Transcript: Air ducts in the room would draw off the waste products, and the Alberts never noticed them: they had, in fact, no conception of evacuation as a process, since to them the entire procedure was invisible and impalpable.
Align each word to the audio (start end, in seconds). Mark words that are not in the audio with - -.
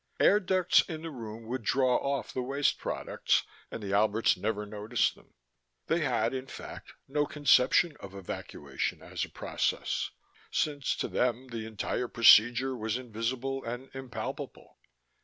Air 0.19 0.39
ducts 0.39 0.81
in 0.89 1.03
the 1.03 1.11
room 1.11 1.45
would 1.45 1.61
draw 1.61 1.97
off 1.97 2.33
the 2.33 2.41
waste 2.41 2.79
products, 2.79 3.43
and 3.69 3.83
the 3.83 3.93
Alberts 3.93 4.35
never 4.35 4.65
noticed 4.65 5.13
them: 5.13 5.35
they 5.85 5.99
had, 5.99 6.33
in 6.33 6.47
fact, 6.47 6.93
no 7.07 7.27
conception 7.27 7.95
of 7.99 8.15
evacuation 8.15 9.03
as 9.03 9.23
a 9.23 9.29
process, 9.29 10.09
since 10.49 10.95
to 10.95 11.07
them 11.07 11.49
the 11.49 11.67
entire 11.67 12.07
procedure 12.07 12.75
was 12.75 12.97
invisible 12.97 13.63
and 13.63 13.91
impalpable. 13.93 14.79